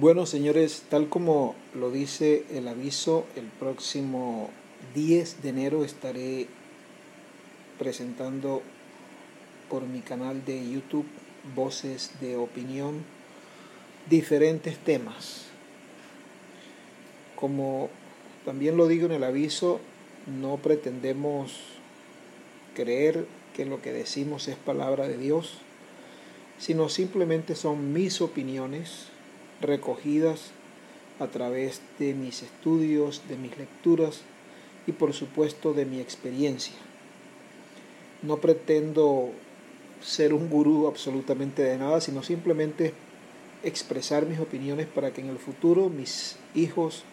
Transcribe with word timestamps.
Bueno, 0.00 0.24
señores, 0.24 0.84
tal 0.88 1.10
como 1.10 1.54
lo 1.74 1.90
dice 1.90 2.46
el 2.50 2.66
aviso, 2.66 3.26
el 3.36 3.44
próximo 3.44 4.48
10 4.94 5.42
de 5.42 5.48
enero 5.50 5.84
estaré 5.84 6.46
presentando 7.78 8.62
por 9.68 9.82
mi 9.82 10.00
canal 10.00 10.46
de 10.46 10.66
YouTube 10.66 11.04
Voces 11.54 12.12
de 12.22 12.36
Opinión 12.36 13.04
diferentes 14.08 14.78
temas. 14.78 15.48
Como 17.36 17.90
también 18.46 18.78
lo 18.78 18.88
digo 18.88 19.04
en 19.04 19.12
el 19.12 19.24
aviso, 19.24 19.78
no 20.26 20.56
pretendemos 20.56 21.60
creer 22.74 23.26
que 23.54 23.66
lo 23.66 23.82
que 23.82 23.92
decimos 23.92 24.48
es 24.48 24.56
palabra 24.56 25.06
de 25.06 25.18
Dios, 25.18 25.58
sino 26.58 26.88
simplemente 26.88 27.54
son 27.54 27.92
mis 27.92 28.22
opiniones 28.22 29.11
recogidas 29.62 30.50
a 31.18 31.28
través 31.28 31.80
de 31.98 32.14
mis 32.14 32.42
estudios, 32.42 33.22
de 33.28 33.36
mis 33.36 33.56
lecturas 33.56 34.22
y 34.86 34.92
por 34.92 35.12
supuesto 35.12 35.72
de 35.72 35.86
mi 35.86 36.00
experiencia. 36.00 36.74
No 38.22 38.38
pretendo 38.38 39.30
ser 40.02 40.34
un 40.34 40.50
gurú 40.50 40.86
absolutamente 40.86 41.62
de 41.62 41.78
nada, 41.78 42.00
sino 42.00 42.22
simplemente 42.22 42.92
expresar 43.62 44.26
mis 44.26 44.40
opiniones 44.40 44.86
para 44.86 45.12
que 45.12 45.20
en 45.20 45.28
el 45.28 45.38
futuro 45.38 45.88
mis 45.88 46.36
hijos 46.54 47.04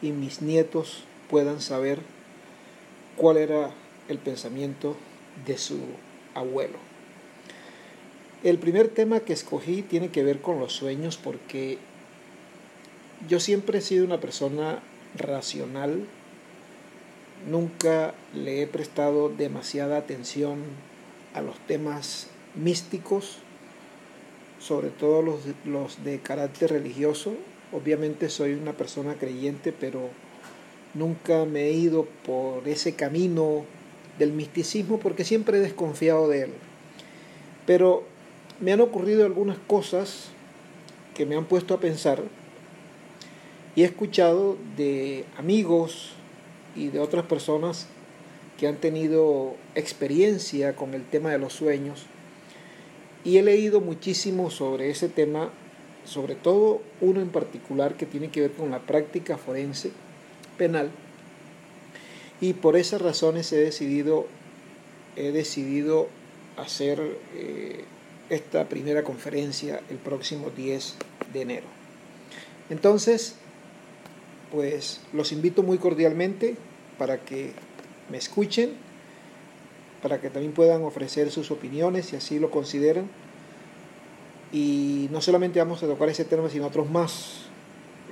y 0.00 0.12
mis 0.12 0.40
nietos 0.40 1.04
puedan 1.30 1.60
saber 1.60 2.00
cuál 3.16 3.36
era 3.36 3.70
el 4.08 4.18
pensamiento 4.18 4.96
de 5.46 5.58
su 5.58 5.78
abuelo. 6.34 6.93
El 8.44 8.58
primer 8.58 8.88
tema 8.88 9.20
que 9.20 9.32
escogí 9.32 9.80
tiene 9.80 10.10
que 10.10 10.22
ver 10.22 10.42
con 10.42 10.60
los 10.60 10.74
sueños 10.74 11.16
porque 11.16 11.78
yo 13.26 13.40
siempre 13.40 13.78
he 13.78 13.80
sido 13.80 14.04
una 14.04 14.20
persona 14.20 14.80
racional, 15.16 16.04
nunca 17.50 18.12
le 18.34 18.60
he 18.60 18.66
prestado 18.66 19.30
demasiada 19.30 19.96
atención 19.96 20.58
a 21.32 21.40
los 21.40 21.58
temas 21.60 22.26
místicos, 22.54 23.38
sobre 24.60 24.90
todo 24.90 25.22
los, 25.64 26.04
de 26.04 26.18
carácter 26.20 26.70
religioso. 26.70 27.32
Obviamente 27.72 28.28
soy 28.28 28.52
una 28.52 28.74
persona 28.74 29.14
creyente, 29.14 29.72
pero 29.72 30.10
nunca 30.92 31.46
me 31.46 31.62
he 31.68 31.72
ido 31.72 32.06
por 32.26 32.68
ese 32.68 32.94
camino 32.94 33.64
del 34.18 34.32
misticismo 34.32 35.00
porque 35.00 35.24
siempre 35.24 35.56
he 35.56 35.60
desconfiado 35.62 36.28
de 36.28 36.42
él. 36.42 36.50
Pero 37.66 38.12
me 38.60 38.72
han 38.72 38.80
ocurrido 38.80 39.24
algunas 39.24 39.58
cosas 39.66 40.28
que 41.14 41.26
me 41.26 41.36
han 41.36 41.44
puesto 41.44 41.74
a 41.74 41.80
pensar 41.80 42.22
y 43.76 43.82
he 43.82 43.84
escuchado 43.84 44.56
de 44.76 45.24
amigos 45.36 46.12
y 46.76 46.88
de 46.88 47.00
otras 47.00 47.24
personas 47.26 47.86
que 48.58 48.68
han 48.68 48.76
tenido 48.76 49.56
experiencia 49.74 50.76
con 50.76 50.94
el 50.94 51.04
tema 51.04 51.30
de 51.30 51.38
los 51.38 51.52
sueños. 51.52 52.06
Y 53.24 53.38
he 53.38 53.42
leído 53.42 53.80
muchísimo 53.80 54.50
sobre 54.50 54.90
ese 54.90 55.08
tema, 55.08 55.50
sobre 56.04 56.34
todo 56.36 56.82
uno 57.00 57.20
en 57.20 57.30
particular 57.30 57.96
que 57.96 58.06
tiene 58.06 58.28
que 58.28 58.42
ver 58.42 58.52
con 58.52 58.70
la 58.70 58.80
práctica 58.80 59.38
forense 59.38 59.90
penal. 60.56 60.90
Y 62.40 62.52
por 62.52 62.76
esas 62.76 63.02
razones 63.02 63.52
he 63.52 63.56
decidido 63.56 64.26
he 65.16 65.30
decidido 65.30 66.08
hacer 66.56 67.00
eh, 67.36 67.84
esta 68.30 68.68
primera 68.68 69.02
conferencia 69.02 69.80
el 69.90 69.96
próximo 69.96 70.50
10 70.50 70.94
de 71.32 71.42
enero. 71.42 71.66
Entonces, 72.70 73.36
pues 74.50 75.00
los 75.12 75.32
invito 75.32 75.62
muy 75.62 75.78
cordialmente 75.78 76.56
para 76.98 77.18
que 77.18 77.52
me 78.10 78.18
escuchen, 78.18 78.72
para 80.02 80.20
que 80.20 80.30
también 80.30 80.52
puedan 80.52 80.82
ofrecer 80.82 81.30
sus 81.30 81.50
opiniones 81.50 82.06
si 82.06 82.16
así 82.16 82.38
lo 82.38 82.50
consideran. 82.50 83.08
Y 84.52 85.08
no 85.10 85.20
solamente 85.20 85.58
vamos 85.58 85.82
a 85.82 85.86
tocar 85.86 86.08
ese 86.08 86.24
tema, 86.24 86.48
sino 86.48 86.66
otros 86.66 86.88
más. 86.88 87.46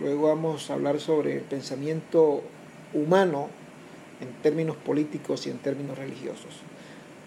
Luego 0.00 0.28
vamos 0.28 0.70
a 0.70 0.74
hablar 0.74 0.98
sobre 1.00 1.36
el 1.36 1.42
pensamiento 1.42 2.42
humano 2.92 3.48
en 4.20 4.32
términos 4.42 4.76
políticos 4.76 5.46
y 5.46 5.50
en 5.50 5.58
términos 5.58 5.96
religiosos. 5.96 6.62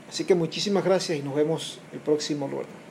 Así 0.10 0.24
que 0.24 0.36
muchísimas 0.36 0.84
gracias 0.84 1.20
y 1.20 1.22
nos 1.22 1.36
vemos 1.36 1.80
el 1.92 2.00
próximo 2.00 2.48
lunes. 2.48 2.85